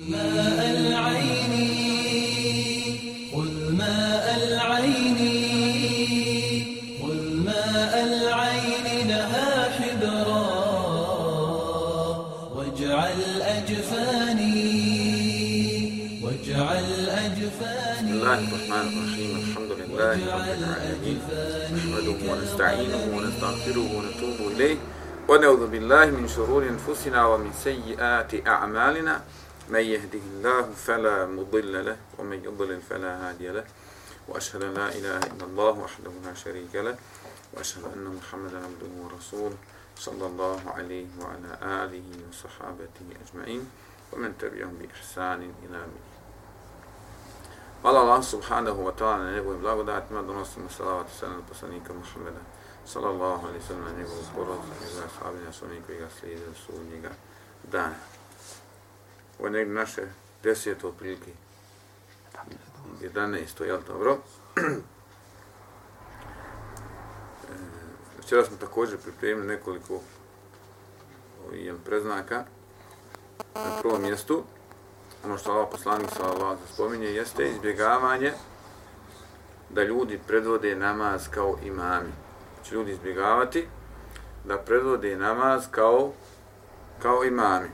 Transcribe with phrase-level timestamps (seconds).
[0.00, 1.52] ماء العين
[3.32, 5.18] خذ ماء العين
[7.02, 10.46] خذ ماء العين لها حبرا
[12.54, 14.60] واجعل أجفاني
[16.22, 21.18] واجعل أجفاني بسم الله الرحمن الرحيم الحمد لله رب العالمين
[21.74, 24.76] نحمده ونستعينه ونستغفره ونتوب إليه
[25.28, 29.20] ونعوذ بالله من شرور أنفسنا ومن سيئات أعمالنا.
[29.68, 33.64] من يهده الله فلا مضل له ومن يضلل فلا هادي له
[34.28, 36.96] وأشهد أن لا إله إلا الله وحده لا شريك له
[37.52, 39.56] وأشهد أن محمدا عبده ورسوله
[39.96, 41.50] صلى الله عليه وعلى
[41.84, 43.70] آله وصحابته أجمعين
[44.12, 46.00] ومن تبعهم بإحسان إلى يوم
[47.82, 52.40] Hvala Allah subhanahu wa ta'ala na njegovim blagodatima, donosimo salavat i salam poslanika Muhammeda,
[52.86, 57.10] sallallahu alaihi sallam na njegovu porodicu, njegove sahabine, s onih koji ga slijede do sudnjega
[57.72, 57.94] dana.
[59.38, 60.02] Ovo je negdje naše
[60.42, 61.30] deseto otprilike,
[63.00, 63.64] 11.
[63.64, 64.18] jel dobro?
[67.46, 70.00] E, včera smo također pripremili nekoliko
[71.46, 72.44] ovaj, jel, preznaka
[73.54, 74.42] na prvom mjestu,
[75.24, 78.32] ono što Allah poslanik sa Allah spominje, jeste izbjegavanje
[79.70, 82.12] da ljudi predvode namaz kao imami.
[82.54, 83.68] Znači ljudi izbjegavati
[84.44, 86.12] da predvode namaz kao,
[87.02, 87.68] kao imami.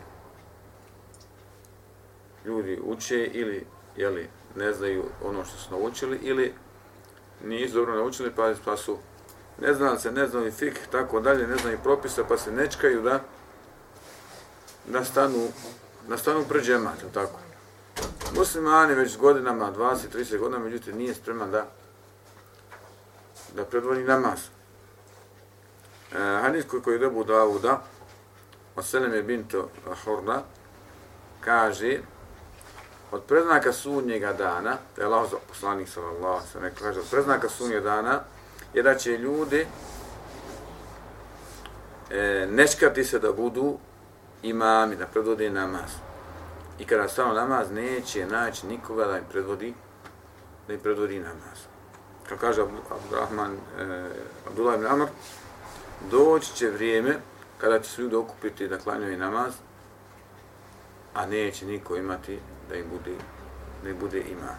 [2.44, 6.54] Ljudi uče ili jeli, ne znaju ono što su naučili ili
[7.44, 8.98] nisu dobro naučili pa, pa su
[9.60, 13.20] ne znam se, ne znaju fik, tako dalje, ne znaju propisa pa se nečkaju da
[14.86, 15.48] da stanu
[16.08, 17.38] da stanu pred džemat, tako.
[18.36, 21.66] Muslimani već godinama, 20-30 godina, međutim, nije spreman da
[23.56, 24.38] da predvodi namaz.
[26.12, 27.82] E, hadis koji koji dobu Davuda,
[28.76, 29.68] od Seleme binto
[30.04, 30.44] Horda,
[31.40, 31.98] kaže,
[33.12, 38.20] od preznaka sunnjega dana, da je Allah poslanik sallallahu sallam, kaže, od preznaka sunnjega dana,
[38.74, 39.66] je da će ljudi
[42.10, 43.78] e, nečkati se da budu
[44.42, 45.90] imami, da predvode namaz.
[46.78, 49.74] I kada stano namaz, neće naći nikoga da im predvodi,
[50.66, 51.58] da im predvodi namaz.
[52.28, 54.08] Kao kaže Abdurrahman e,
[54.46, 55.06] Abdullah ibn Amr,
[56.10, 57.18] doći će vrijeme
[57.58, 59.52] kada će se ljudi okupiti da klanjaju namaz,
[61.14, 62.38] a neće niko imati
[62.72, 63.16] da im bude,
[63.82, 64.56] da im bude ima.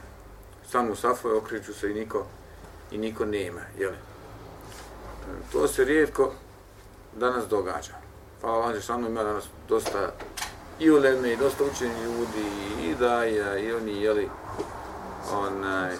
[0.71, 2.25] Samo u safu okreću se i niko,
[2.91, 3.91] i niko nema, jel?
[5.51, 6.33] To se rijetko
[7.15, 7.93] danas događa.
[8.41, 10.11] Pa Allah Žešanu ima danas dosta
[10.79, 12.45] i uleme, i dosta učeni ljudi,
[12.83, 14.29] i daja, i oni, jeli,
[15.31, 15.95] onaj,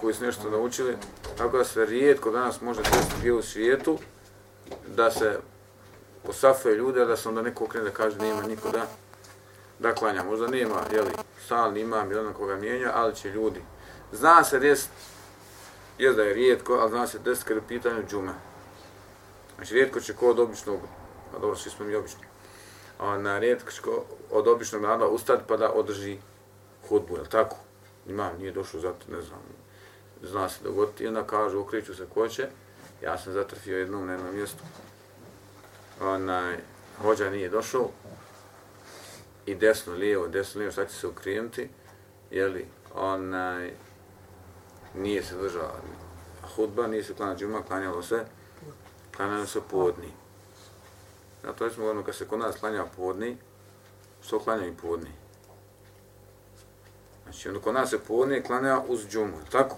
[0.00, 0.96] koji su nešto naučili.
[1.38, 3.98] Tako da se rijetko danas može desiti u svijetu
[4.96, 5.38] da se
[6.22, 8.86] posafuje ljude, da se onda neko okrene da kaže nema niko da,
[9.80, 10.24] da klanja.
[10.24, 11.10] Možda nema, jeli,
[11.44, 13.62] stalni imam ili koga mijenja, ali će ljudi.
[14.12, 14.88] Zna se des,
[15.98, 18.32] je da je rijetko, ali zna se desit kada je pitanje džume.
[19.56, 20.80] Znači, rijetko će ko od običnog
[21.36, 22.24] a dobro, svi smo mi obični,
[23.18, 26.18] na rijetko od običnog naroda ustati pa da održi
[26.88, 27.56] hudbu, je tako?
[28.06, 29.40] Imam, nije došao zato, ne znam,
[30.22, 32.48] zna se dogoditi, i onda kažu, okreću se ko će,
[33.02, 34.62] ja sam zatrfio jednom na jednom mjestu,
[36.00, 36.56] onaj,
[37.02, 37.90] hođa nije došao,
[39.46, 41.68] i desno, lijevo, desno, lijevo, sad će se ukrijenuti,
[42.30, 43.72] jeli, onaj,
[44.94, 45.70] nije se držao
[46.56, 48.24] hudba, nije se klanjao džuma, klanjalo se,
[49.16, 50.12] klanjalo se podni.
[51.42, 53.36] Na to smo govorili, kad se kod nas klanja podni,
[54.22, 55.10] što klanja i podni?
[57.22, 59.76] Znači, onda kod nas se podni klanja uz džumu, tako?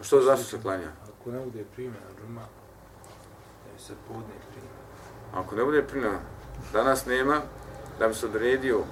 [0.00, 0.88] A što zašto se klanja?
[1.20, 2.40] Ako ne bude primjena džuma,
[3.72, 4.76] da se podni primjena.
[5.34, 6.18] Ako ne bude primjena,
[6.72, 7.42] danas nema,
[7.98, 8.84] da bi se odredio,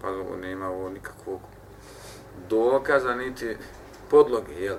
[0.00, 0.08] pa
[0.40, 1.40] nema ovo nikakvog
[2.48, 3.56] dokaza, niti
[4.10, 4.76] podloge, jel?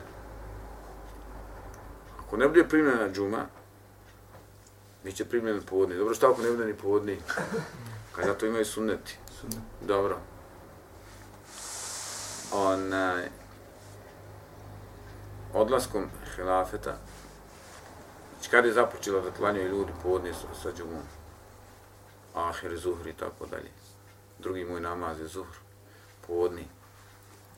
[2.19, 3.46] Ako ne bude primjena džuma,
[5.03, 5.96] Biće primljen povodni.
[5.96, 7.18] Dobro, šta ako ne bude ni povodni?
[8.16, 9.18] Kada to imaju sunneti.
[9.81, 10.18] Dobro.
[12.54, 13.30] Onaj,
[15.54, 16.06] odlaskom
[16.36, 16.95] hilafeta,
[18.33, 21.04] znači kada je započelo da klanjaju ljudi povodni sa, sa džumom,
[22.33, 23.69] ahir, zuhri i tako dalje.
[24.39, 25.56] Drugi moj namaz je zuhr,
[26.27, 26.68] povodni.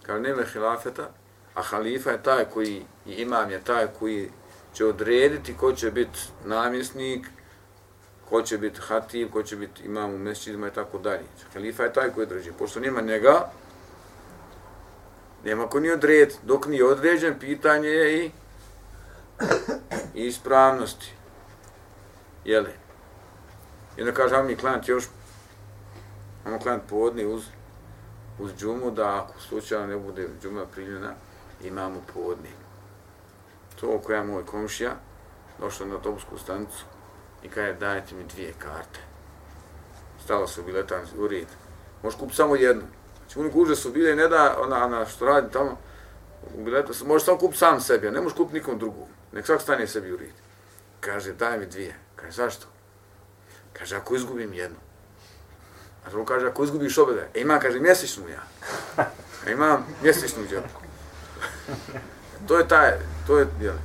[0.04, 1.10] Kaže, nema hilafeta,
[1.56, 4.31] a halifa je taj koji, i imam je taj koji
[4.74, 7.27] će odrediti ko će biti namjesnik,
[8.30, 11.24] ko će biti hatib, ko će biti imam u mesčidima i tako dalje.
[11.54, 12.51] Halifa je taj koji drži.
[12.51, 13.51] Pošto nema njega,
[15.44, 16.33] nema ko ni odred.
[16.44, 18.31] Dok nije određen, pitanje je i,
[20.16, 21.13] i ispravnosti.
[22.45, 22.85] Jeli?
[23.97, 25.06] I onda kaže, mi klanjati još
[26.45, 27.44] Imamo klanjati podni uz,
[28.39, 31.13] uz džumu, da ako slučajno ne bude džuma priljena,
[31.63, 32.50] imamo podni.
[33.80, 34.92] To koja je moj komšija,
[35.59, 36.86] došla na autobusku stanicu
[37.44, 39.00] i kaže dajte mi dvije karte.
[40.24, 41.48] Stalo se u biletan u red.
[42.03, 42.83] Možeš kupiti samo jednu.
[43.18, 45.77] Znači, oni guže su bile ne da ona, ona što radi tamo,
[46.57, 49.07] u biletu, možeš samo kupiti sam sebi, a ne možeš kupiti nikom drugom.
[49.31, 50.33] Nek svak stane sebi u red.
[51.00, 51.95] Kaže, daj mi dvije.
[52.15, 52.68] Kaže, zašto?
[53.80, 54.77] Kaže, ako izgubim jednu.
[56.06, 58.44] A drugo kaže, ako izgubiš obede, e imam, kaže, mjesečnu ja.
[59.48, 60.80] E imam mjesečnu džepu.
[62.48, 62.92] to je taj,
[63.27, 63.75] to je, jel,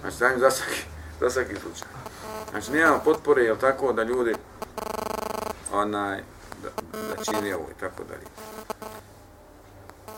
[0.00, 0.82] znači, dajem za svaki,
[1.20, 1.88] za svaki slučaj.
[2.50, 4.34] Znači, nemamo potpore, jel tako, da ljudi,
[5.72, 6.22] onaj,
[6.62, 8.26] da, da čini ovo i tako dalje.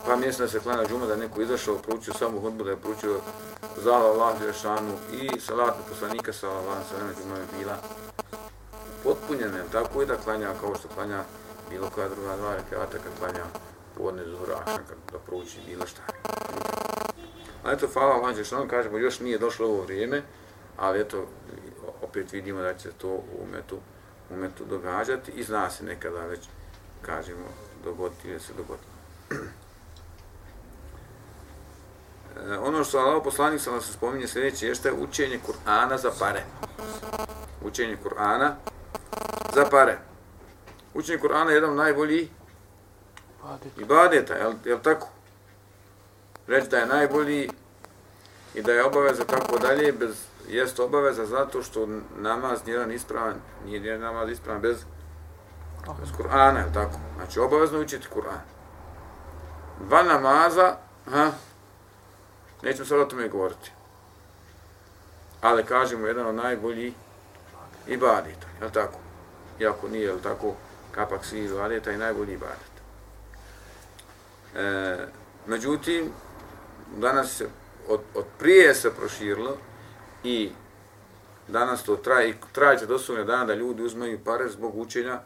[0.05, 3.19] Pa mjesto da se klana džuma, da neko izašao, proučio samo hudbu, da je proučio
[3.83, 7.77] zala Allah Đelešanu i salatu poslanika sa Allah, sa vreme džuma je bila
[9.03, 11.23] potpunjena, tako i da klanja kao što klanja
[11.69, 13.45] bilo koja druga dva rekata kad klanja
[13.97, 16.01] podne zuhra, kad da prouči bilo šta.
[17.63, 20.21] A eto, hvala Allah Đelešanu, ono kažemo, još nije došlo ovo vrijeme,
[20.77, 21.25] ali eto,
[22.01, 23.77] opet vidimo da će to u umetu,
[24.29, 26.47] umetu događati i zna se nekada već,
[27.01, 27.45] kažemo,
[27.83, 28.87] dogoditi ili se dogoditi.
[32.67, 36.43] Ono što Allah poslanik sam se spominje sljedeće jeste učenje Kur'ana za pare.
[37.61, 38.51] Učenje Kur'ana
[39.55, 39.97] za pare.
[40.93, 42.29] Učenje Kur'ana je jedan od najboljih
[43.77, 44.33] ibadeta,
[44.65, 45.07] je li tako?
[46.47, 47.49] Reći da je najbolji
[48.55, 50.15] i da je obaveza tako dalje, bez,
[50.47, 53.35] jest obaveza zato što namaz nijedan ispravan,
[53.65, 54.77] nije nijedan namaz ispravan bez,
[55.99, 56.99] bez Kur'ana, je tako?
[57.15, 58.41] Znači obavezno učiti Kur'an.
[59.87, 60.75] Dva namaza,
[61.11, 61.31] ha,
[62.63, 63.71] Nećemo sad o tome govoriti.
[65.41, 66.93] Ali kažemo jedan od najboljih
[67.87, 69.02] ibadeta, je li tako?
[69.59, 70.53] Iako nije, je li tako,
[70.91, 72.73] kapak svih ibadeta i najbolji ibadet.
[74.55, 74.97] E,
[75.47, 76.11] međutim,
[76.97, 77.47] danas se,
[77.87, 79.57] od, od prije se proširilo
[80.23, 80.51] i
[81.47, 85.19] danas to traje, i traje će doslovno dana da ljudi uzmaju pare zbog učenja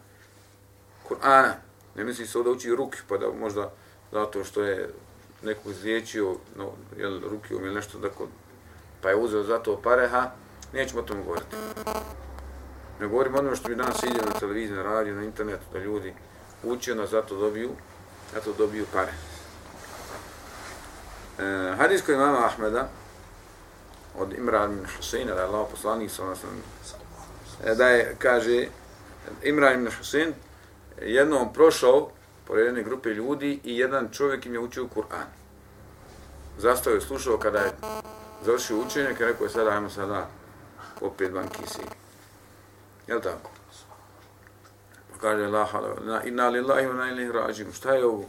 [1.09, 1.53] Kur'ana.
[1.95, 3.71] Ne misli se da uči ruki, pa da možda
[4.11, 4.89] zato što je
[5.41, 8.27] nekog izliječio, no, jel, rukijom ili nešto tako,
[9.01, 10.31] pa je uzeo za to pare, ha,
[10.73, 11.55] nećemo o tom govoriti.
[12.99, 16.13] Ne govorimo ono što mi danas ide na televiziji, na radiju, na internetu, da ljudi
[16.63, 17.69] uče, onda zato dobiju,
[18.33, 19.11] zato dobiju pare.
[21.39, 22.89] E, hadis koji imama Ahmeda,
[24.17, 26.39] od Imran ibn Huseina, da je Allah poslanik sa nas,
[27.63, 28.67] e, da je, kaže,
[29.43, 30.33] Imran ibn Husein
[31.01, 32.09] jednom prošao
[32.47, 35.25] pored jedne grupe ljudi i jedan čovjek im je učio Kur'an.
[36.57, 37.71] Zastao je slušao kada je
[38.45, 40.27] završio učenje, kada je rekao je sada, ajmo sada
[41.01, 42.06] opet van kisi.
[43.07, 43.49] Jel tako?
[45.11, 45.69] Pa kaže Allah,
[46.25, 47.73] inna lillahi wa inna ilaihi rađim.
[47.73, 48.25] Šta je ovo?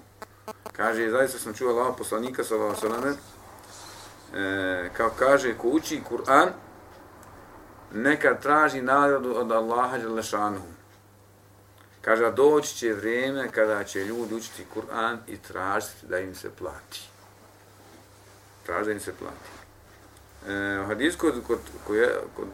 [0.73, 3.13] Kaže, zaista sam čuo Allah poslanika sa Allah salame,
[4.35, 6.49] e, kao kaže, ko uči Kur'an,
[7.93, 10.67] neka traži nagradu od Allaha Đalešanuhu.
[12.01, 16.51] Kaže, a doći će vrijeme kada će ljudi učiti Kur'an i tražiti da im se
[16.51, 17.09] plati.
[18.67, 19.51] Tražiti da im se plati.
[20.49, 21.97] E, hadis kod, kod, kod,
[22.37, 22.47] kod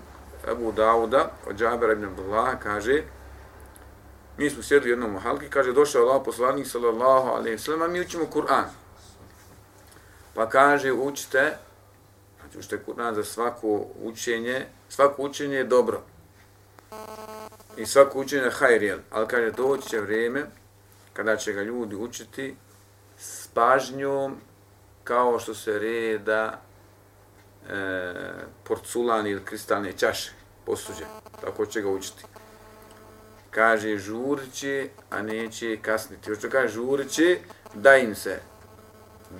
[0.48, 3.02] Abu Dauda, od Džabera ibn Abdullah, kaže,
[4.36, 8.24] mi smo sjedli jednom u halki, kaže, došao Allah poslanik, sallallahu alaihi sallam, mi učimo
[8.24, 8.64] Kur'an.
[10.34, 11.56] Pa kaže, učite,
[12.40, 16.02] znači učite Kur'an za svako učenje, svako učenje je dobro.
[17.76, 20.44] I svako učenje hajrijel, ali kaže doći će vrijeme
[21.12, 22.56] kada će ga ljudi učiti
[23.18, 24.36] s pažnjom
[25.04, 26.60] kao što se reda
[27.70, 28.14] e,
[28.64, 31.06] porculan ili kristalne čaše posuđen,
[31.40, 32.24] tako će ga učiti.
[33.50, 36.34] Kaže žurići, a neće kasniti.
[36.34, 37.38] Što kaže žurići,
[37.74, 38.40] da im se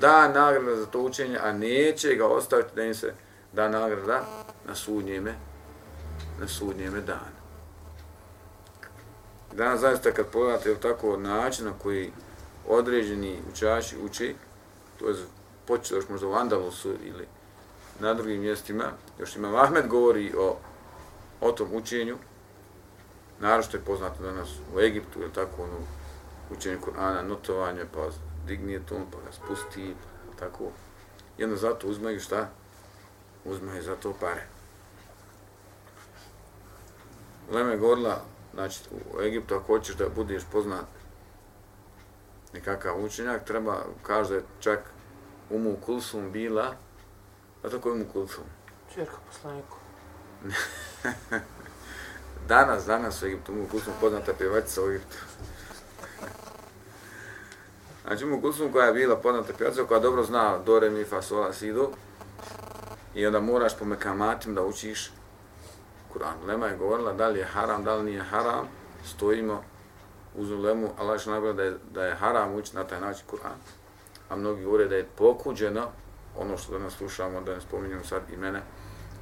[0.01, 3.13] da nagrada za to učenje, a neće ga ostaviti da im se
[3.53, 4.25] da nagrada
[4.67, 5.35] na sudnjeme,
[6.41, 7.35] na sudnjeme dana.
[9.53, 12.13] Danas zaista kad pogledate je tako način na koji
[12.69, 14.35] određeni učači uči,
[14.99, 15.15] to je
[15.67, 17.27] počelo još možda u Andalusu ili
[18.01, 18.85] na drugim mjestima,
[19.21, 20.57] još ima Ahmed govori o,
[21.41, 22.17] o tom učenju,
[23.41, 25.79] naravno je poznato danas u Egiptu, je tako ono
[26.51, 28.09] učenje Kur'ana, notovanje, pa
[28.47, 29.95] dignije to, pa ga spusti,
[30.39, 30.71] tako.
[31.39, 32.49] Jedno zato uzmaju šta?
[33.45, 34.47] Uzmaju za to pare.
[37.51, 38.21] Lema je govorila,
[38.55, 38.81] znači
[39.17, 40.87] u Egiptu ako hoćeš da budeš poznat
[42.53, 44.81] nekakav učenjak, treba, kaže čak
[45.51, 46.75] Umu Kulsum bila,
[47.63, 48.45] a tako je Umu Kulsum?
[48.95, 49.84] Čerka poslaniku.
[52.49, 55.17] danas, danas u Egiptu, Umu Kulsum poznata pjevačica u Egiptu.
[58.07, 61.23] Znači mu Kulsum koja je bila poznata pjevačica, koja dobro zna do, re, mi, fa,
[61.23, 61.91] sol, si, do.
[63.15, 65.13] I onda moraš po mekamatim da učiš
[66.13, 66.47] Kur'an.
[66.47, 68.69] Lema je govorila da li je haram, da li nije haram.
[69.05, 69.65] Stojimo
[70.35, 73.59] uz ulemu, Allah je najbolje da je, da je haram učiti na taj način Kur'an.
[74.29, 75.89] A mnogi govore da je pokuđeno,
[76.37, 78.63] ono što danas slušamo, da ne spominjem sad i mene,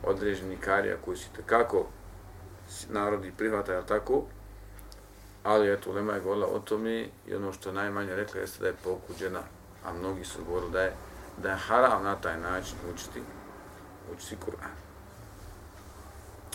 [0.04, 1.86] određeni karija koji su kako
[2.88, 4.22] narodi prihvataju, tako,
[5.42, 8.74] ali eto, Lema je govorila o tome i ono što najmanje rekla jeste da je
[8.84, 9.40] pokuđena,
[9.84, 10.92] a mnogi su govorili da je,
[11.42, 13.22] da je haram na taj način učiti,
[14.12, 14.82] učiti Kur'an.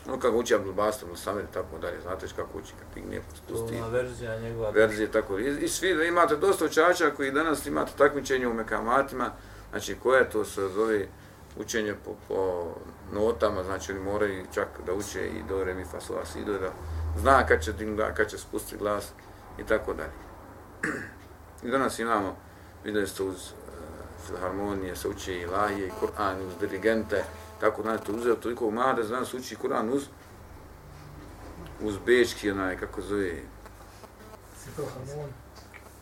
[0.07, 3.79] Ono kako uči Abdul Bastom, Samir i tako dalje, znate kako uči, kad nije spusti.
[3.79, 4.69] To verzija njegova.
[4.69, 5.39] Verzije, tako.
[5.39, 9.31] I, I svi, imate dosta učača koji danas imate takmičenje u mekamatima,
[9.69, 11.07] znači koje to se zove
[11.59, 12.65] učenje po, po
[13.13, 16.59] notama, znači oni moraju čak da uče i do re, mi, fa, sol, si, do,
[16.59, 16.71] da
[17.17, 19.11] zna kad će, dinga, kad će spustiti glas
[19.59, 20.11] i tako dalje.
[21.63, 22.35] I danas imamo,
[22.83, 23.57] vidjeli ste uz uh,
[24.27, 27.23] filharmonije, se uče i lahije, i Kur'an, uz dirigente,
[27.59, 30.03] tako da to uzeo toliko mlade, zna se uči Kur'an uz
[31.81, 33.33] uz bečki, onaj, kako zove,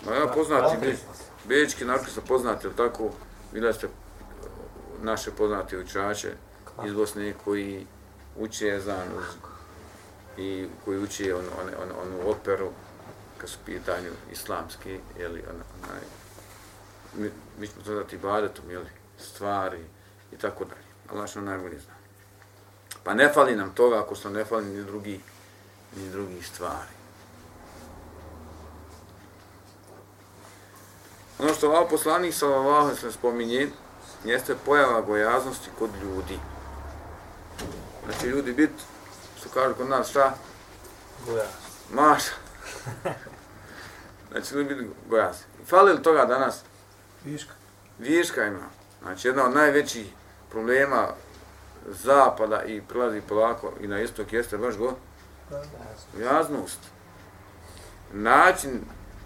[0.05, 0.95] Ma ja poznati be,
[1.45, 1.85] bečki.
[1.85, 3.09] Narkisa poznati, tako,
[3.53, 3.87] vidjeli ste
[5.01, 6.33] naše poznate učače
[6.85, 7.87] iz Bosne koji
[8.37, 9.25] uče jezan uz,
[10.37, 12.69] i koji uče on, on, on, onu operu
[13.37, 16.01] kad su pitanju islamski, jeli, on, onaj,
[17.13, 19.85] mi, mi ćemo to dati badetom, jeli, stvari
[20.31, 20.85] i tako dalje.
[21.11, 21.93] Allah što najbolje zna.
[23.03, 25.19] Pa ne fali nam toga ako što ne fali ni drugi,
[25.95, 26.95] ni drugi stvari.
[31.39, 33.67] Ono što Allah poslanik sallallahu se spominje,
[34.23, 36.39] jeste pojava gojaznosti kod ljudi.
[38.25, 38.71] Znači ljudi bit,
[39.39, 40.33] što kažu kod nas, šta?
[41.25, 41.47] Gojaz.
[41.93, 42.31] Maša.
[44.31, 45.45] znači ljudi bit gojazni.
[45.65, 46.61] Fali li toga danas?
[47.25, 47.53] Viška.
[47.99, 48.69] Viška ima.
[49.01, 50.07] Znači jedna od najvećih
[50.49, 51.07] problema
[51.87, 54.93] zapada i prilazi polako i na istok jeste baš go
[56.19, 56.79] jaznost.
[58.13, 58.81] Način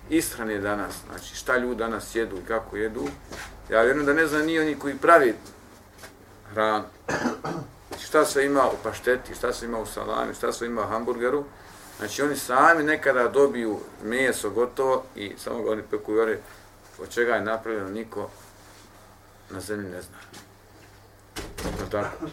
[0.09, 3.07] ishrane danas, znači šta ljudi danas jedu i kako jedu,
[3.69, 5.35] ja vjerujem da ne zna ni oni koji pravi
[6.51, 6.85] hranu.
[8.09, 11.43] Šta se ima u pašteti, šta se ima u salami, šta se ima u hamburgeru,
[11.97, 16.37] znači oni sami nekada dobiju meso gotovo i samo ga oni pekuju,
[16.99, 18.29] od čega je napravljeno niko
[19.49, 20.17] na zemlji ne zna.
[21.63, 22.25] No tako.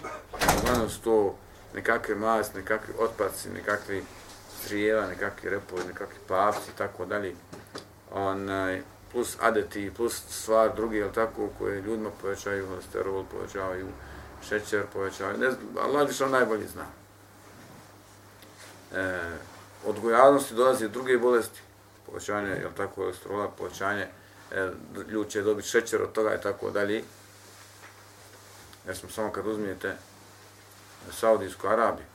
[0.62, 1.35] Uglavnom su to
[1.75, 4.04] nekakve mas, nekakvi otpaci, nekakvi
[4.61, 7.35] strijela, nekakvi repovi, nekakvi papci i tako dalje.
[8.12, 13.87] Onaj, plus adeti, plus stvar drugi, jel tako, koje ljudima povećaju holesterol, povećavaju
[14.49, 16.85] šećer, povećavaju, ne znam, Allah što najbolje zna.
[18.95, 19.21] E,
[19.85, 21.61] od gojadnosti dolazi druge bolesti,
[22.07, 24.09] povećanje, jel tako, holesterola, povećanje,
[24.52, 24.71] e,
[25.09, 27.02] ljudi će dobiti šećer od toga i tako dalje.
[28.87, 29.97] Jer smo samo kad uzmijete
[31.12, 32.07] Saudijsku Arabiju,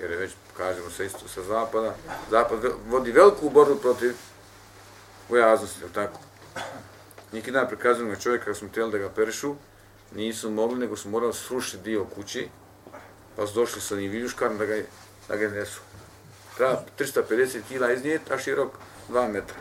[0.00, 1.94] jer je već, kažemo, sa isto sa zapada,
[2.30, 4.14] zapad vodi veliku borbu protiv
[5.28, 6.20] gojaznosti, jel tako?
[7.32, 7.66] Neki dan
[8.20, 9.54] čovjeka, kada smo htjeli da ga perišu,
[10.14, 12.48] nisu mogli, nego su morali srušiti dio kući,
[13.36, 14.76] pa su došli sa njim viljuškarom da ga,
[15.28, 15.80] da ga nesu.
[16.56, 18.70] Treba 350 kila iznijeti, a širok
[19.10, 19.56] 2 metra.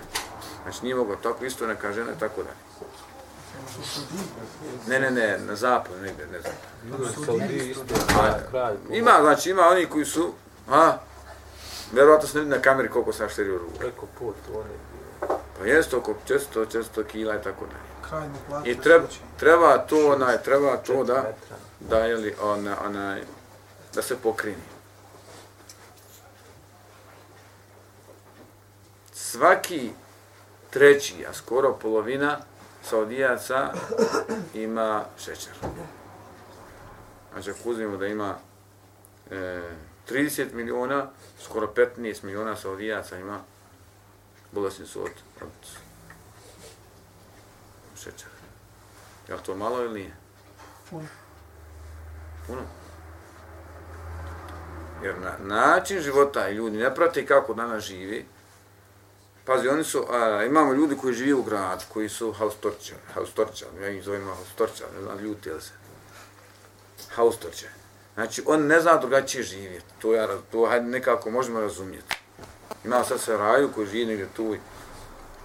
[0.63, 2.55] Znači nije moglo tako isto neka žena i tako dalje.
[4.87, 6.53] Ne, ne, ne, na zapadu negdje, ne znam.
[8.91, 10.33] Ima, znači ima oni koji su,
[10.69, 10.97] a,
[11.93, 13.79] vjerovatno se ne vidi na kameri koliko sam šterio ruku.
[13.79, 15.37] Preko put, oni.
[15.59, 17.92] Pa jest oko 400, 400 kila i tako dalje.
[18.65, 19.07] I treba,
[19.39, 21.33] treba to, onaj, treba to da,
[21.79, 23.21] da, je li, ona, onaj,
[23.93, 24.73] da se pokrini.
[29.13, 29.91] Svaki
[30.69, 32.37] treći, a skoro polovina
[32.83, 33.73] Saudijaca
[34.53, 35.53] ima šećer.
[37.33, 38.35] Znači, ako uzmemo da ima
[39.31, 39.61] e,
[40.09, 41.07] 30 miliona,
[41.41, 43.39] skoro 15 miliona Saudijaca ima
[44.51, 45.82] bolesni su od, od
[48.03, 48.31] šećera.
[49.29, 50.15] Je to malo ili nije?
[50.89, 51.07] Puno.
[52.47, 52.61] Puno.
[55.03, 58.25] Jer na način života i ljudi ne prate kako danas živi,
[59.45, 63.89] Pazi, oni su, a, imamo ljudi koji žive u gradu, koji su haustorčani, haustorčani, ja
[63.89, 65.71] ih zovem haustorčani, ne znam, ljuti li se.
[67.15, 67.73] Haustorčani.
[68.13, 69.85] Znači, on ne zna drugačije živjeti.
[70.01, 72.15] To, ja, to hajde, nekako možemo razumjeti.
[72.85, 74.55] Ima sad se raju koji živi negdje tu.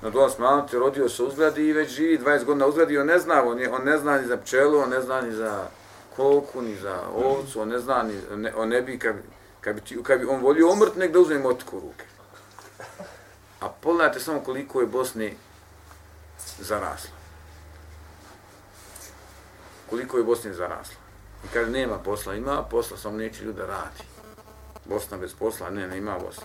[0.03, 2.99] Na dole smanuti, rodio se uzgradi i već živi 20 godina uzgradi.
[2.99, 5.33] On ne zna, on, je, on ne zna ni za pčelu, on ne zna ni
[5.33, 5.67] za
[6.17, 9.17] koku, ni za ovcu, on ne zna ni, ne, on ne bi, kad,
[9.61, 12.05] kad bi, kad bi on volio umrt, nek da uzme motiku u ruke.
[13.61, 15.37] A pogledajte samo koliko je Bosni
[16.59, 17.11] zarasla.
[19.91, 20.97] Koliko je Bosni zarasla?
[21.45, 24.03] I kaže, nema posla, ima posla, samo neće ljuda radi.
[24.85, 26.45] Bosna bez posla, ne, ne ima Bosna.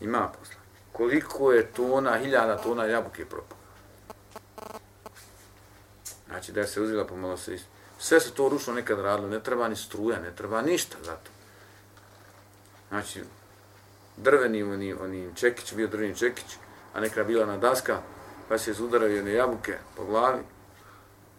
[0.00, 0.61] Ima posla.
[0.92, 3.58] Koliko je tona, hiljada tona jabuke propao?
[6.26, 7.68] Znači, da se uzela pomalo se isto.
[7.98, 11.30] Sve se to ručno nekad radilo, ne treba ni struja, ne treba ništa za to.
[12.88, 13.22] Znači,
[14.16, 16.56] drveni oni, oni čekić, bio drveni čekić,
[16.94, 18.00] a neka bila na daska,
[18.48, 20.42] pa se izudaraju one jabuke po glavi,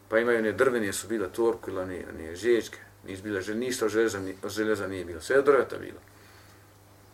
[0.10, 3.88] pa imaju one drvene su bila torku ili one, one žečke, nije bila žel, ništa
[3.88, 6.00] železa, železa nije bilo, sve drveta bilo.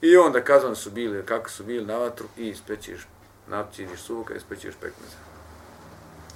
[0.01, 3.08] I onda kazan su bili, kako su bili na vatru i ispećiš,
[3.48, 5.18] napćiniš suvoka i ispećiš pekmeza.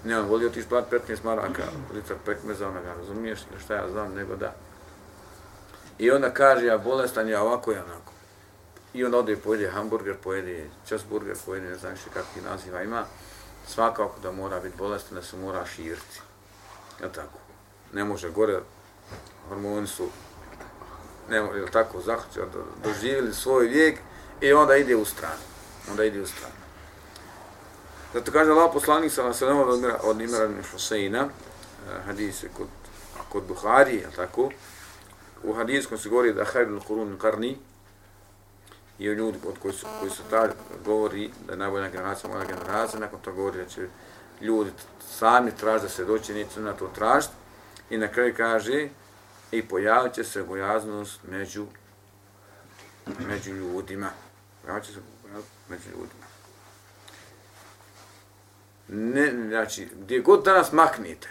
[0.05, 3.89] Ne, on volio ti isplat 15 maraka, litar pekmeza, ona ga razumiješ, ili šta ja
[3.91, 4.55] znam, nego da.
[5.97, 8.13] I onda kaže, ja bolestan, ja ovako i onako.
[8.93, 13.05] I onda ode, pojede hamburger, pojede časburger, pojede, ne znam še kakvi naziva ima.
[13.67, 16.21] Svakako da mora biti bolestan, da se mora širiti.
[17.01, 17.39] Ja tako?
[17.93, 18.59] Ne može gore,
[19.49, 20.09] hormoni su,
[21.29, 22.41] ne može, tako, zahvaća,
[22.83, 23.99] doživjeli svoj vijek
[24.41, 25.41] i onda ide u stranu.
[25.91, 26.53] Onda ide u stranu.
[28.13, 32.67] Zato kaže Allah poslanik sa naselama od, od Imran Huseina, eh, hadise kod,
[33.29, 34.49] kod Buhari, je tako?
[35.43, 37.57] U hadijskom se govori da hajbul kurun karni,
[38.99, 40.47] i o ljudi od koji su, koji su ta
[40.85, 43.87] govori da je najbolja generacija, moja generacija, nakon to govori da će
[44.41, 44.71] ljudi
[45.09, 47.33] sami traži da se doći, neće na to tražiti.
[47.89, 48.89] I na kraju kaže,
[49.53, 51.65] i pojavit će se bojaznost među,
[53.27, 54.09] među ljudima.
[54.61, 56.25] Pojavit će se bojaznost među ljudima.
[58.87, 61.29] Ne, znači, gdje god danas maknite,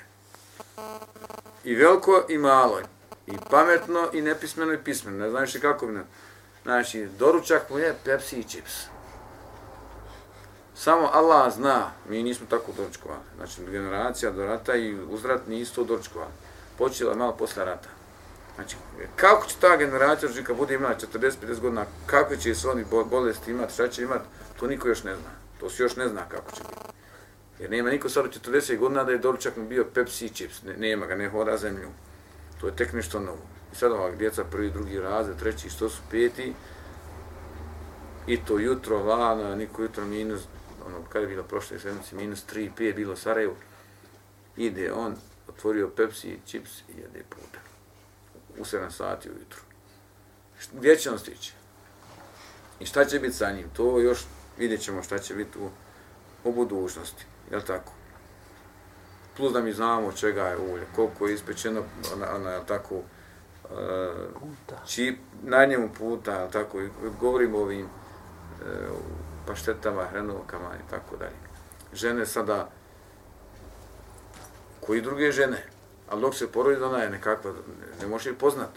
[1.64, 2.80] i veliko i malo,
[3.26, 6.04] i pametno i nepismeno i pismeno, ne znaš kako bi ne,
[6.62, 8.72] Znači, doručak mu je Pepsi i čips.
[10.74, 13.20] Samo Allah zna, mi nismo tako doručkovali.
[13.36, 16.32] Znači, generacija do rata i uzrat nisu to doručkovali.
[16.78, 17.88] Počela malo posle rata.
[18.54, 18.76] Znači,
[19.16, 23.50] kako će ta generacija, znači, kad bude imala 40-50 godina, kako će se oni bolesti
[23.50, 24.24] imati, šta će imati,
[24.60, 25.30] to niko još ne zna.
[25.60, 26.92] To se još ne zna kako će biti.
[27.58, 30.62] Jer nema niko sad u 40 godina da je doručak mu bio Pepsi i čips.
[30.62, 31.88] Ne, nema ga, ne hoda zemlju.
[32.60, 33.42] To je tek nešto novo.
[33.72, 36.54] I sad ovak djeca prvi, drugi razred, treći, što su peti,
[38.26, 40.40] i to jutro, vano, niko jutro minus,
[40.86, 43.54] ono, kada je bilo prošle sedmice, minus 3, 5, bilo Sarajevo,
[44.56, 45.16] ide on,
[45.48, 47.71] otvorio Pepsi, i čips i jede puta.
[48.58, 49.60] U 7 sati ujutru.
[50.72, 51.52] Gdje će on stići?
[52.80, 53.68] I šta će biti sa njim?
[53.76, 54.24] To još
[54.58, 55.70] vidjet ćemo šta će biti u,
[56.44, 57.24] u budućnosti.
[57.50, 57.92] Je li tako?
[59.36, 61.82] Plus da mi znamo čega je ulje, koliko je ispečeno,
[62.14, 63.02] ona, ona, tako,
[64.86, 66.78] čip na njemu puta, tako,
[67.20, 67.88] govorimo o ovim e,
[69.46, 71.36] paštetama, hrenovkama i tako dalje.
[71.92, 72.70] Žene sada,
[74.80, 75.66] koji druge žene,
[76.12, 77.52] ali dok se porodi, ona je nekakva,
[78.00, 78.70] ne može je poznat.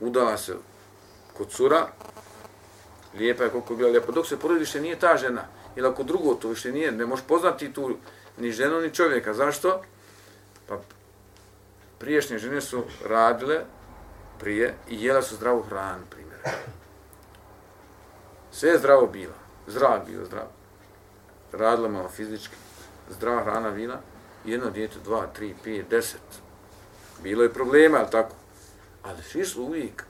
[0.00, 0.56] Udala se
[1.36, 1.88] kod cura,
[3.14, 5.44] lijepa je koliko je bila lijepa, dok se porodi, više nije ta žena.
[5.76, 7.96] Ili ako drugo to više nije, ne može poznati tu
[8.38, 9.34] ni ženu, ni čovjeka.
[9.34, 9.82] Zašto?
[10.68, 10.78] Pa
[11.98, 13.64] priješnje žene su radile,
[14.38, 16.38] prije i jela su zdravu hranu, primjer.
[18.52, 19.34] Sve je zdravo bilo.
[19.66, 20.46] Zdrav bio, zdrav.
[21.52, 22.54] Radila malo fizički.
[23.10, 24.00] Zdrava hrana bila.
[24.50, 26.20] Jedno djete, dva, tri, pet, deset.
[27.22, 28.34] Bilo je problema, ali tako.
[29.02, 30.04] Ali svi su uvijek.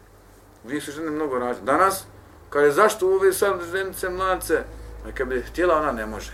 [0.64, 1.60] Uvijek su žene mnogo rađe.
[1.60, 2.04] Danas,
[2.50, 4.62] kad je zašto ove sad ženice mladce,
[5.06, 6.32] a kad bi htjela, ona ne može.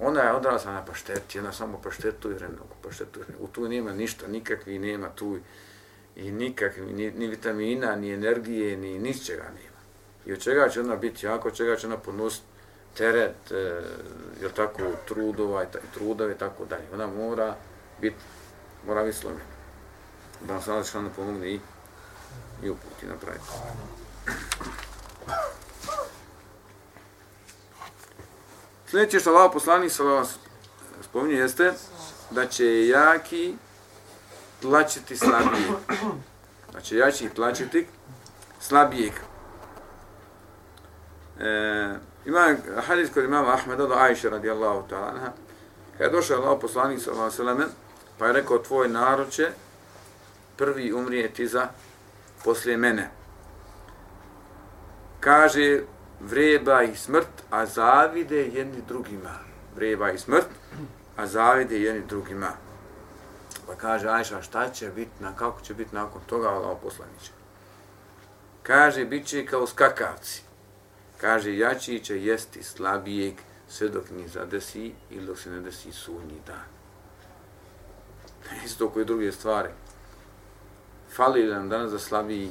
[0.00, 3.44] Ona je odrasla na pašteti, ona samo paštetu i hrenovku, paštetu hrenovku.
[3.44, 5.38] U tu nema ništa, nikakvi nema tu
[6.16, 9.78] i nikak, ni, ni vitamina, ni energije, ni ničega nema.
[10.26, 12.46] I od čega će ona biti jako, od čega će ona ponositi
[12.96, 13.82] teret, e,
[14.42, 16.84] je tako, trudova i, trudove i tako dalje.
[16.94, 17.56] Ona mora
[18.00, 18.16] biti,
[18.86, 19.44] mora biti slomljena.
[20.40, 21.60] Da nam sada što pomogne i,
[22.62, 23.44] i uputi napraviti.
[28.86, 30.34] Sljedeće što Allah poslanik sa vas
[31.02, 31.72] spominje jeste
[32.30, 33.54] da će jaki
[34.60, 35.70] tlačiti slabijeg.
[36.70, 37.86] Znači, jači tlačiti
[38.60, 39.12] slabijeg.
[41.40, 45.32] E, ima hadis kod imama Ahmeda do Ajše radijallahu ta'ala anha.
[45.92, 47.58] Kada je došao Allah poslanik sallallahu sallam,
[48.18, 49.48] pa je rekao, tvoj narod će
[50.56, 51.68] prvi umrijeti za
[52.44, 53.10] poslije mene.
[55.20, 55.80] Kaže,
[56.20, 59.34] vreba i smrt, a zavide jedni drugima.
[59.76, 60.46] Vreba i smrt,
[61.16, 62.52] a zavide jedni drugima.
[63.66, 67.32] Pa kaže Ajša, šta će biti, na kako će biti nakon toga, Allah poslaniće.
[68.62, 70.47] Kaže, bit će kao skakavci.
[71.20, 73.34] Kaže, jači će jesti slabijeg,
[73.68, 76.68] sve dok ni zadesi ili dok se ne desi sudnji dan.
[78.64, 79.68] Isto koje druge stvari.
[81.16, 82.50] Fali li nam danas da slabiji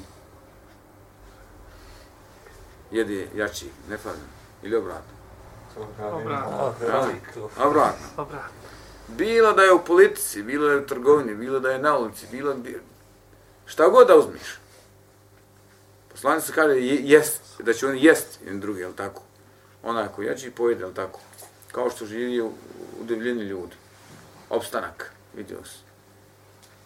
[2.91, 4.17] jede jači, ne fali
[4.63, 5.17] ili obratno?
[6.01, 6.73] Obratno.
[7.59, 8.07] Obratno.
[8.17, 8.47] Obratno.
[9.07, 12.27] Bilo da je u politici, bilo da je u trgovini, bilo da je na ulici,
[12.31, 12.81] bilo da je...
[13.65, 14.59] Šta god da uzmiš.
[16.17, 19.21] Poslanik se kaže jest, da će oni jest jedan drugi, jel tako?
[19.83, 21.19] Onako, koji jači pojede, jel tako?
[21.71, 22.47] Kao što živi u,
[23.01, 23.75] u divljeni ljudi.
[24.49, 25.77] Opstanak, vidio se.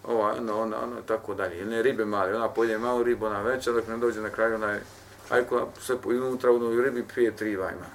[0.04, 1.66] Ova, ono, ono, ono, tako dalje.
[1.66, 4.72] ne ribe male, ona pojede malu ribu, ona veća, dok ne dođe na kraju, ona
[4.72, 4.84] je,
[5.30, 7.86] ajko, sve po unutra, u ribi, pije tri vajma.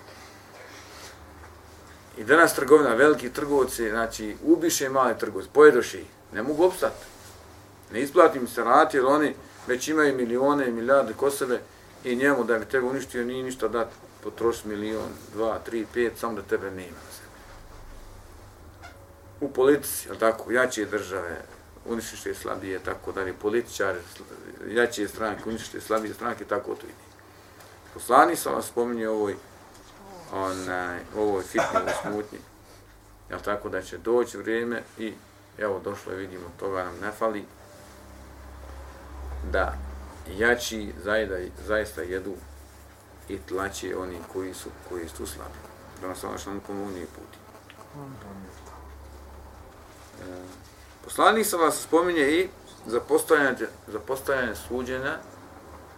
[2.18, 7.04] I danas trgovina, veliki trgovci, znači, ubiše male trgovci, pojedoši ih, ne mogu opstati.
[7.92, 9.34] Ne isplati mi se rati, jer oni
[9.66, 11.60] već imaju milione i milijarde kosove
[12.04, 13.90] i njemu da bi tebe uništio, nije ništa da
[14.22, 17.26] potroši milion, dva, tri, pet, samo da tebe nema na.
[19.40, 21.42] U politici, ali tako, jače države,
[21.84, 23.98] uništište slabije, tako dalje, političari,
[24.68, 27.06] jače stranke, uništište slabije stranke, tako to ide.
[27.94, 29.36] Poslani sam vas spominje ovoj
[30.32, 32.38] onaj, ovoj fitnoj smutnji.
[33.30, 35.12] Jel tako da će doći vrijeme i
[35.58, 37.44] evo došlo je, vidimo, toga nam ne fali
[39.52, 39.74] da
[40.38, 41.34] jači zaista,
[41.66, 42.34] zaista jedu
[43.28, 45.58] i tlače oni koji su koji su slabi.
[46.00, 47.38] Da nas ono što nam pomogne i puti.
[50.22, 50.42] E,
[51.04, 52.48] poslanik sam vas spominje i
[52.86, 53.56] za postojanje,
[53.86, 55.16] za postojanje suđenja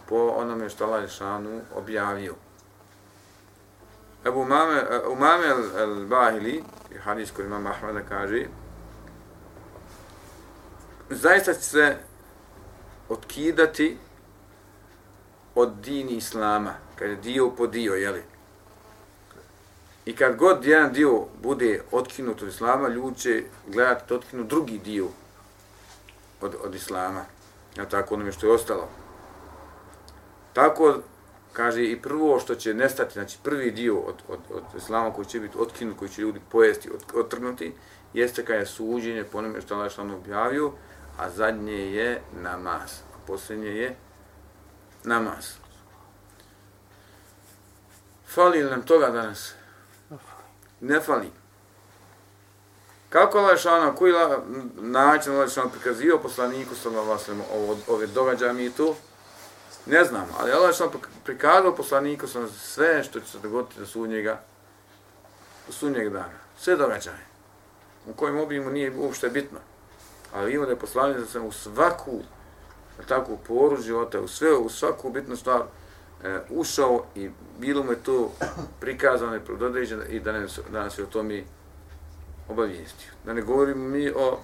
[0.08, 2.34] po onome što Allah Žešanu objavio.
[4.26, 6.62] Ebu Umame, Umame al-Bahili,
[7.04, 8.46] hadis koji imam Ahmeda kaže,
[11.10, 11.96] zaista će se
[13.08, 13.98] otkidati
[15.54, 18.22] od dini Islama, kad je dio po dio, jeli?
[20.04, 24.78] I kad god jedan dio bude otkinut od Islama, ljudi će gledati da otkinu drugi
[24.78, 25.06] dio
[26.40, 27.24] od, od Islama.
[27.76, 28.88] Ja tako onome što je ostalo.
[30.52, 31.00] Tako
[31.52, 35.40] kaže i prvo što će nestati, znači prvi dio od, od, od islama koji će
[35.40, 37.72] biti otkinut, koji će ljudi pojesti, od, otrgnuti,
[38.14, 40.72] jeste kada je suđenje po onome što Allah što objavio,
[41.18, 42.90] a zadnje je namaz.
[43.14, 43.96] A posljednje je
[45.04, 45.44] namaz.
[48.26, 49.52] Fali li nam toga danas?
[50.80, 51.30] Ne fali.
[53.08, 54.38] Kako Allah što koji la,
[54.76, 58.94] način Allah što prikazio poslaniku sallallahu alaihi ove događaje mi tu?
[59.86, 60.92] Ne znam, ali Allah što
[61.24, 64.40] prikazao poslaniku sam sve što će se dogoditi do sudnjega,
[65.66, 66.38] do sudnjeg dana.
[66.58, 67.26] Sve događaje.
[68.06, 69.58] U kojem obimu nije uopšte bitno.
[70.34, 72.20] A vidimo da je poslanik sam u svaku
[73.08, 75.62] takvu poru života, u sve, u svaku bitnu stvar
[76.24, 78.32] e, ušao i bilo mu je to
[78.80, 81.42] prikazano i predodređeno i da, nas, da nas je o tome
[82.48, 83.12] obavijestio.
[83.24, 84.38] Da ne govorimo mi o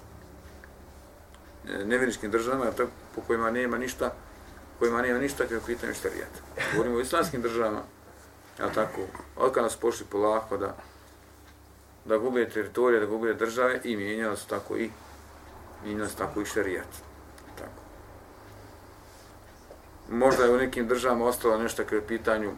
[1.69, 4.13] e, nevjeričkim državama, tako, po kojima nema ništa,
[4.79, 6.41] kojima nema ništa kako pitanje šarijata.
[6.73, 7.83] Govorimo o islamskim državama,
[8.61, 9.01] ja tako,
[9.37, 10.75] od kada nas pošli polako da
[12.05, 14.91] da gube teritorije, da gube države i mijenjala se tako i
[15.85, 16.89] i nas tako i šarijat.
[17.59, 17.83] Tako.
[20.11, 22.53] Možda je u nekim državama ostalo nešto kao pitanju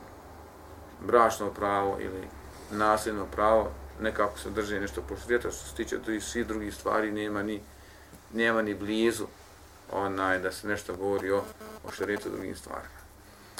[1.06, 2.28] brašno pravo ili
[2.70, 7.60] nasljedno pravo, nekako se drži nešto po što se tiče svi drugih stvari, nema ni,
[8.32, 9.26] nema ni blizu
[9.92, 11.42] onaj, da se nešto govori o,
[11.84, 12.96] o šarijetu drugim stvarima.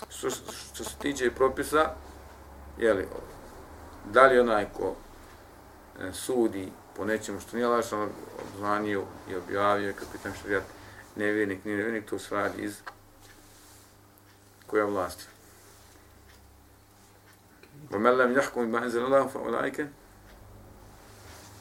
[0.09, 1.91] Što, što se tiče propisa,
[2.79, 3.09] jeli,
[4.13, 4.95] da li onaj ko
[6.01, 8.09] e, sudi po nečemu što nije lažno
[8.43, 10.71] obzvanio i objavio, kad pitam što vjerati,
[11.17, 12.77] nevjernik, nije nevjernik, to se radi iz
[14.67, 15.29] koja vlast.
[17.91, 19.87] Bo me lem jahkom i bahen zelalahu fa ulajke,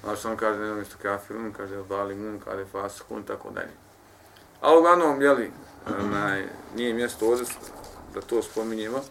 [0.03, 3.71] Allah što on kaže, ne znam isto kafirun, kaže valimun, kaže fasikun, tako dalje.
[4.61, 5.51] A uglavnom, jeli,
[5.99, 7.45] onaj, nije mjesto ovdje
[8.13, 9.01] da to spominjemo.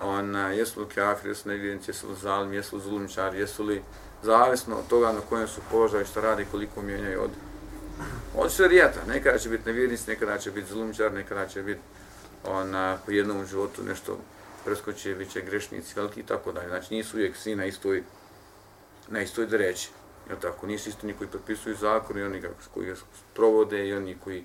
[0.00, 3.82] Ona, jesu li kafir, jesu li nevjernici, jesu li zalim, jesu li zulumčar, jesu li
[4.22, 7.30] zavisno od toga na kojem su položaju, šta radi, koliko mijenjaju od
[8.36, 9.00] od šarijata.
[9.08, 11.80] Nekada će biti nevjernic, nekada će biti zlumčar, nekada će biti
[12.44, 14.18] ona, po jednom životu nešto
[14.64, 16.68] preskoče, bit će grešnici veliki i tako dalje.
[16.68, 18.02] Znači nisu uvijek svi na istoj,
[19.08, 19.90] na istoj dreći.
[20.28, 20.66] Jel tako?
[20.66, 22.42] Nisu isto ni koji potpisuju zakon i oni
[22.74, 22.94] koji ga
[23.34, 24.44] provode i oni koji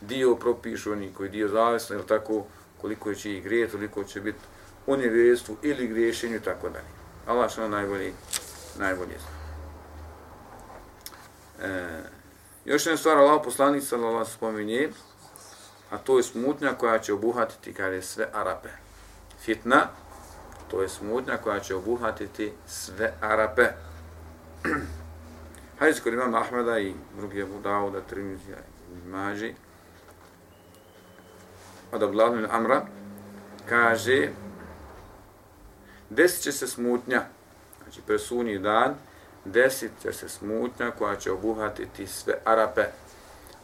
[0.00, 2.46] dio propišu, oni koji dio zavisno, jel tako?
[2.80, 4.38] Koliko će ih grije, toliko će biti
[4.86, 6.88] u nevjerstvu ili griješenju i tako dalje.
[7.26, 8.12] Allah što najbolji,
[8.78, 9.44] najbolje zna.
[11.66, 12.02] E,
[12.64, 14.90] još jedna stvar, Allah poslanik sallallahu spominje,
[15.90, 18.68] a to je smutnja koja će obuhatiti kada je sve Arape.
[19.40, 19.86] Fitna
[20.70, 23.68] To je smutnja koja će obuhatiti sve Arape.
[25.78, 28.58] Hadis kod imam Ahmeda i drugi Abu Dauda, Trimizija
[28.92, 29.54] i Maži,
[31.92, 32.02] od
[32.50, 32.86] Amra,
[33.68, 34.28] kaže,
[36.10, 37.22] desit će se smutnja,
[37.94, 38.94] znači presunji dan,
[39.44, 42.84] desit će se smutnja koja će obuhvatiti sve Arape.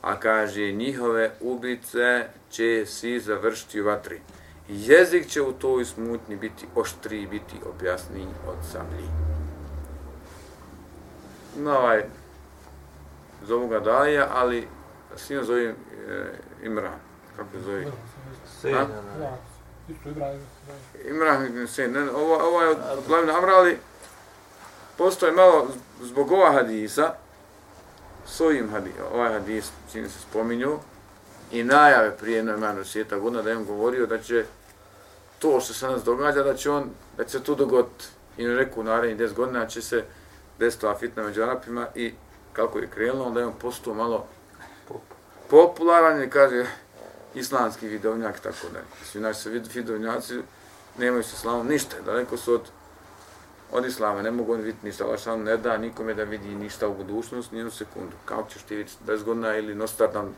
[0.03, 4.21] A kaže, njihove ubice će svi završiti u vatri.
[4.69, 9.09] Jezik će u toj smutnji biti oštri, biti objasniji od sablji.
[11.57, 12.05] No, ovaj,
[13.47, 14.69] zovu ga Daja, ali
[15.17, 15.75] sino zove e,
[16.63, 16.99] Imran.
[17.37, 17.87] Kako zove?
[18.61, 18.87] Sejna.
[21.09, 21.69] Imran.
[21.93, 23.79] Ne, ovo, ovo je glavni Amra, ali
[25.01, 25.69] postoje malo
[26.03, 27.15] zbog ova hadisa,
[28.27, 30.79] svojim hadis, ovaj hadis, čini se spominju,
[31.51, 34.45] i najave prije jednog imanu svijeta godina da je on govorio da će
[35.39, 38.05] to što se nas događa, da će on, da će se to dogoditi.
[38.37, 40.05] I on rekao, u narednih 10 godina će se
[40.59, 42.13] desiti ova fitna među Arapima i
[42.53, 44.27] kako je krenulo, onda je on postao malo
[45.51, 46.67] popularan i kaže
[47.35, 48.81] islamski vidovnjak tako da.
[49.05, 50.41] Svi naši vidovnjaci
[50.99, 52.63] nemaju se slavom ništa, daleko su od,
[53.73, 56.89] od islama, ne mogu oni vidjeti ništa, Allah sam ne da nikome da vidi ništa
[56.89, 58.17] u budućnost, nijednu sekundu.
[58.25, 60.35] Kako ćeš ti vidjeti 10 godina ili Nostradam,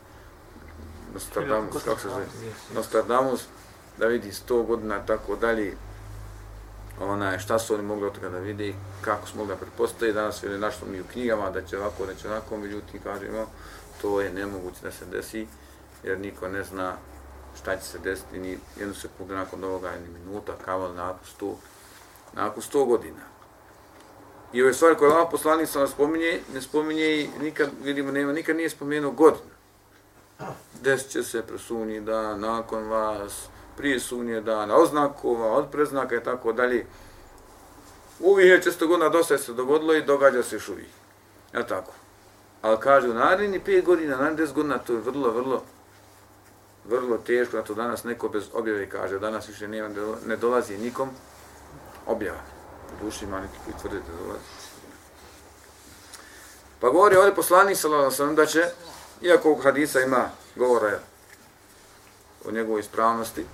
[1.14, 2.26] Nostradamus, kako se zove,
[2.74, 3.44] Nostradamus,
[3.98, 5.76] da vidi 100 godina, tako dalje,
[7.00, 10.14] ona šta su oni mogli od toga da vide i kako smo mogli da pretpostaviti,
[10.14, 13.46] danas ili našlo mi u knjigama da će ovako, da će onako, međutim, kažemo,
[14.02, 15.46] to je nemoguće da se desi,
[16.04, 16.96] jer niko ne zna
[17.56, 21.56] šta će se desiti ni jednu sekundu nakon ovoga, ni minuta, kao nakon sto,
[22.34, 23.32] nakon 100 godina.
[24.52, 28.56] I ove stvari koje Allah poslanik sam spominje, ne spominje i nikad, vidimo, nema, nikad
[28.56, 29.52] nije spomenuo godinu.
[30.82, 36.52] Desit će se presunji da nakon vas, prije sunje dana, oznakova, od preznaka i tako
[36.52, 36.86] dalje.
[38.20, 40.90] Uvijek je često godina dosta se dogodilo i događa se još uvijek.
[41.54, 41.92] Ja tako.
[42.62, 45.62] Ali kaže, u naredni pet godina, naredni deset godina, to je vrlo, vrlo,
[46.84, 49.88] vrlo teško, da to danas neko bez objave kaže, danas više nema,
[50.26, 51.10] ne dolazi nikom
[52.06, 52.40] objava.
[52.92, 54.44] U duši ima neki koji tvrde da dolazi.
[56.80, 58.64] Pa govori ovdje poslanik sallallahu da će,
[59.20, 60.98] iako u hadisa ima govora
[62.44, 63.44] o njegovoj ispravnosti,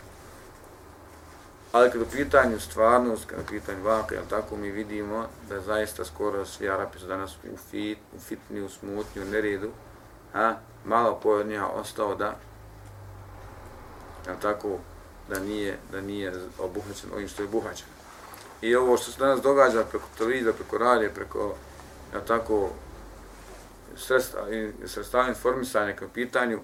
[1.72, 6.04] Ali kada u pitanju stvarnost, kada u pitanju vaka, jel tako, mi vidimo da zaista
[6.04, 9.70] skoro svi Arapi su danas u, fit, u fitni, u smutnju, u neredu,
[10.34, 12.36] a malo ko od njega ostao da,
[14.26, 14.78] jel tako,
[15.28, 17.86] da nije, da nije obuhvaćen ovim što je obuhvaćen.
[18.60, 21.54] I ovo što se danas događa preko televizije, preko radije, preko,
[22.14, 22.70] ja tako,
[24.86, 26.60] sredstva informisanja, kao pitanju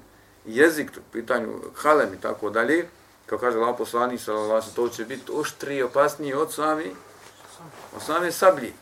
[0.46, 2.88] jezik, pitanju halem i tako dalje,
[3.26, 6.94] kao kaže Allah poslani, sallallahu to će biti oštri i opasniji od sami
[7.96, 8.72] od same sablji.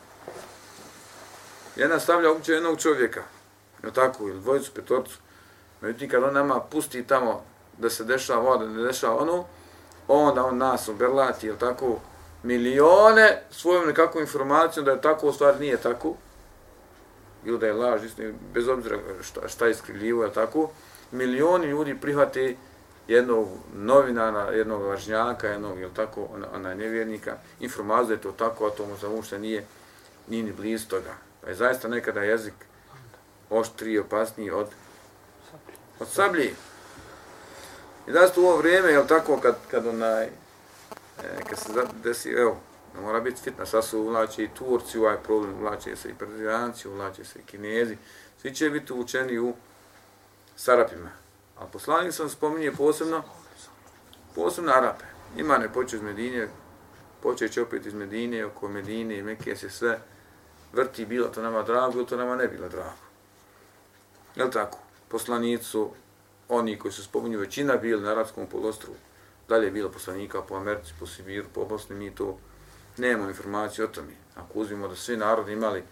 [1.75, 3.23] Jedna stavlja uopće jednog čovjeka,
[3.83, 5.17] je tako, ili dvojicu, petorcu.
[5.81, 7.43] Međutim, kad on nama pusti tamo
[7.77, 9.45] da se dešava ovo, da dešava ono,
[10.07, 11.99] onda on nas uberlati, je tako,
[12.43, 16.15] milione svojom nekakvom informacijom da je tako, u stvari nije tako,
[17.45, 20.69] ili da je laž, istin, bez obzira šta, šta je skrivljivo, je tako,
[21.11, 22.55] milioni ljudi prihvate
[23.07, 28.67] jednog novinara, jednog lažnjaka, jednog, jel tako, ona, ona nevjernika, informaciju da je to tako,
[28.67, 29.65] a to mu zavušte nije,
[30.27, 31.15] nije ni blizu toga.
[31.41, 32.53] Pa je zaista nekada jezik
[33.49, 34.67] oštri i opasniji od,
[35.99, 36.53] od sablji.
[38.07, 40.29] I da u ovo vrijeme, jel tako, kad, kad onaj,
[41.19, 41.73] E, kad se
[42.03, 42.57] desi, evo,
[42.95, 46.87] ne mora biti fitna, sad su uvlače i Turci, ovaj problem, uvlače se i Perzijanci,
[46.87, 47.97] uvlače se i Kinezi,
[48.41, 49.53] svi će biti učeni u
[50.55, 51.09] Sarapima.
[51.59, 53.23] A poslanik sam spominje posebno,
[54.35, 55.05] posebno Arape.
[55.37, 56.47] Ima ne počeo iz Medine,
[57.21, 59.99] počeće opet iz Medine, oko Medine i Mekije se sve
[60.73, 63.03] vrti, bilo to nama drago, ili to nama ne bilo drago.
[64.35, 64.77] Jel tako?
[65.07, 65.91] Poslanicu,
[66.49, 68.93] oni koji su spominju, većina bili na arapskom polostru,
[69.53, 72.37] dalje je bilo poslanika po Americi, po Sibiru, po Bosni, mi to
[72.97, 74.13] nemamo informacije o tome.
[74.35, 75.83] Ako uzmimo da svi narodi imali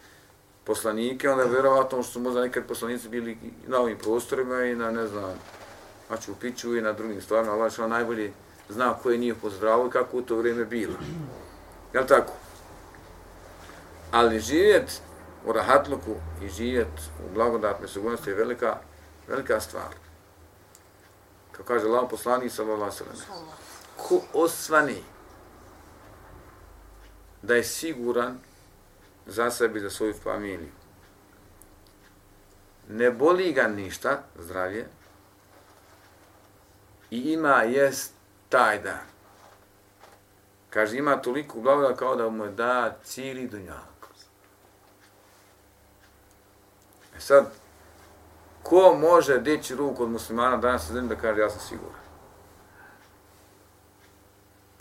[0.63, 4.91] poslanike, onda je vjerovatno što su možda nekad poslanici bili na ovim prostorima i na,
[4.91, 5.33] ne znam,
[6.09, 8.31] Maču piću i na drugim stvarima, Allah što najbolje
[8.69, 10.95] zna koje nije pozdravo i kako u to vrijeme bilo.
[11.93, 12.33] Jel tako?
[14.11, 15.01] Ali živjet
[15.45, 18.77] u rahatluku i živjet u blagodatnoj sigurnosti je velika,
[19.27, 20.10] velika stvar.
[21.61, 23.15] Kao kaže Allah poslani sallallahu sallam,
[23.97, 25.03] ko osvani
[27.41, 28.39] da je siguran
[29.25, 30.71] za sebi, za svoju familiju.
[32.89, 34.87] Ne boli ga ništa, zdravlje,
[37.11, 38.13] i ima jest
[38.49, 39.05] taj dan.
[40.69, 44.07] Kaže, ima toliko blagoda kao da mu je da cijeli dunjak.
[47.17, 47.51] E sad,
[48.71, 52.01] ko može dići ruku od muslimana danas na zemlji da kaže ja sam siguran?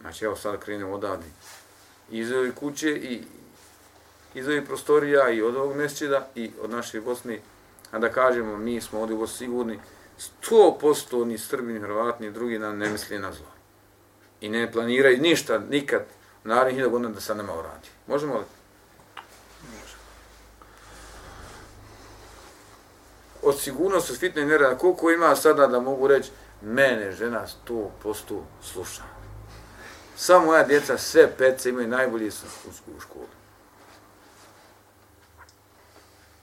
[0.00, 1.26] Znači, evo sad krenemo odavde.
[2.11, 3.22] Iz ove kuće i
[4.35, 7.40] iz ove prostorija i od ovog mesčida i od naše Bosne,
[7.90, 9.79] a da kažemo mi smo ovdje sigurni,
[10.18, 13.50] sto posto ni Srbi, ni Hrvati, ni drugi nam ne misli na zlo.
[14.40, 16.03] I ne planiraju ništa, nikad,
[16.44, 17.88] naravno hiljada godina da se nama uradi.
[18.07, 18.44] Možemo li?
[23.50, 26.30] Od sigurnosti, od fitne nereda, koliko ima sada da mogu reći,
[26.62, 29.02] mene žena sto posto sluša.
[30.16, 32.28] Samo moja djeca, sve pece imaju najbolji
[32.96, 33.26] u školi.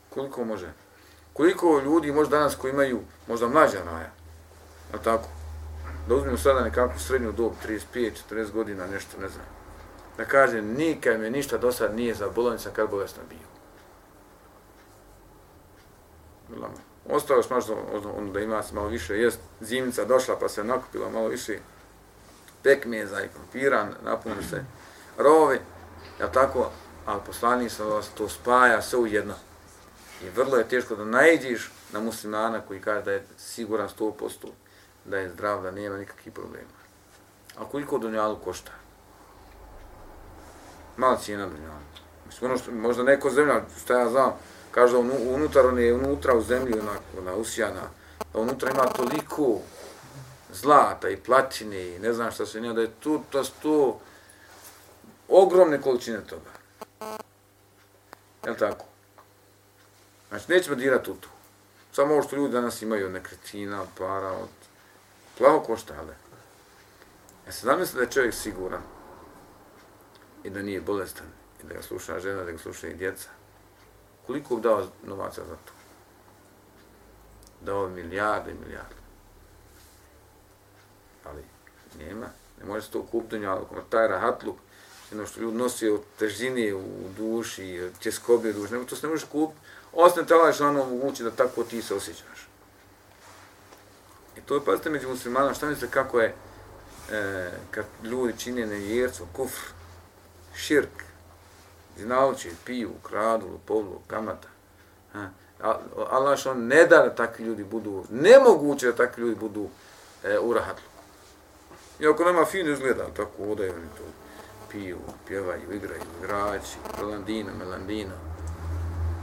[0.10, 0.74] Koliko može?
[1.34, 4.12] Koliko ljudi možda danas koji imaju možda mlađa naja,
[4.93, 5.28] a tako,
[6.08, 7.52] da uzmemo sada nekakvu srednju dob,
[7.93, 9.46] 35, 40 godina, nešto, ne znam,
[10.17, 13.48] da kaže, nikad me ništa do sad nije za bolnica kad bolesna bio.
[17.10, 17.74] Ostalo još možda
[18.17, 21.60] ono da ima se malo više, jest zimnica došla pa se nakupila malo više
[22.63, 24.65] pekmeza i krompira, napunili se
[25.17, 25.60] rovi,
[26.20, 26.72] ja tako,
[27.06, 27.84] ali poslanik se
[28.17, 29.34] to spaja sve u jedno.
[30.24, 34.48] I vrlo je teško da najdiš na muslimana koji kaže da je siguran 100%,
[35.06, 36.78] da je zdrav, da nema nikakvih problema.
[37.58, 38.72] A koliko dunjalu košta?
[40.98, 41.80] Mala cijena dunjalu.
[42.26, 44.32] Mislim, ono što, možda neko zemlja, što ja znam,
[44.78, 47.82] kaže da unutar, on je unutra u zemlji, onako, ona usijana,
[48.34, 49.60] da unutra ima toliko
[50.54, 53.96] zlata i platine i ne znam šta se nije, da je tu, to su tu
[55.28, 56.52] ogromne količine toga.
[58.46, 58.86] Je tako?
[60.30, 61.30] Znači, nećemo dirati u to.
[61.94, 64.50] Samo ovo što ljudi danas imaju od nekretina, od para, od...
[65.38, 66.12] Plavo košta, ali...
[66.12, 66.16] E,
[67.48, 68.82] ja se zamisli da je čovjek siguran
[70.44, 71.28] i da nije bolestan
[71.63, 73.30] i da ga sluša žena, da ga sluša i djeca.
[74.28, 75.72] Koliko bi dao novaca za to?
[77.62, 78.96] Dao milijarde i milijarde.
[81.26, 81.44] Ali
[82.00, 82.28] nema.
[82.60, 84.56] Ne može se to kupiti, ali taj rahatluk,
[85.12, 86.84] jedno što ljudi nosi od težine u
[87.18, 89.60] duši, tjeskobe u duši, to se ne može kupiti
[89.94, 92.48] Ostane te Allah ono omogući da tako ti se osjećaš.
[94.38, 96.36] I to je, pazite, među muslimanima, šta mislite kako je
[97.12, 99.62] e, kad ljudi čine nevjerstvo, kufr,
[100.56, 101.04] širk,
[101.98, 104.48] znalči, piju, kradu, povlu, kamata.
[105.14, 105.30] Ha?
[106.10, 109.70] Allah što ne da da takvi ljudi budu, nemoguće da takvi ljudi budu
[110.24, 110.90] e, u rahatlu.
[112.00, 114.04] I ako nema fino izgleda, tako odaju oni to,
[114.72, 118.14] piju, pjevaju, igraju, igrači, melandina, melandina,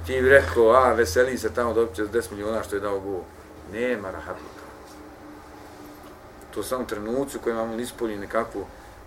[0.07, 3.23] ti bi rekao, a, veseli se tamo dobit će 10 miliona što je dao Bog.
[3.73, 4.65] Nema rahatluka.
[6.55, 8.67] To samo trenuci u kojima imamo ispolji nekakvu,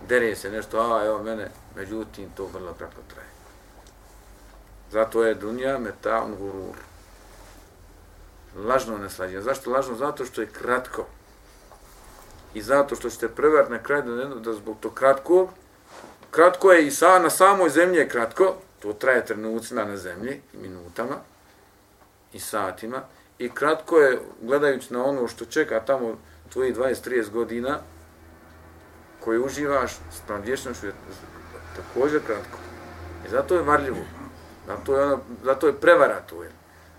[0.09, 3.36] dere se nešto, a, evo mene, međutim, to vrlo kratko traje.
[4.91, 6.75] Zato je dunja metaun gurur.
[8.55, 9.41] Lažno neslađenje.
[9.41, 9.95] Zašto lažno?
[9.95, 11.05] Zato što je kratko.
[12.53, 15.49] I zato što ćete prevar na kraju da, da zbog to kratkog,
[16.31, 21.15] kratko je i sa, na samoj zemlji je kratko, To traje trenucima na zemlji, minutama,
[22.33, 23.01] i satima.
[23.39, 26.17] I kratko je, gledajući na ono što čeka tamo
[26.49, 27.79] tvoji 20-30 godina,
[29.19, 30.93] koji uživaš s vječnošću, je
[31.75, 32.57] također kratko.
[33.25, 34.16] I zato je varljivo.
[34.67, 36.51] Zato je, ono, zato je prevara to je.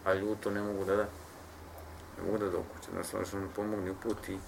[0.04, 1.02] A ljudi to ne mogu da da.
[2.18, 2.88] Ne mogu da dokuće.
[2.96, 4.38] Nas ono što nam pomogne u puti.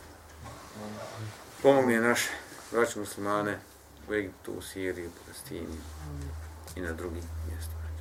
[1.63, 2.31] Pomogne naše
[2.73, 3.59] braće muslimane
[4.09, 5.79] u Egiptu, u Siriji, u Palestini
[6.77, 7.80] i na drugim mjestima.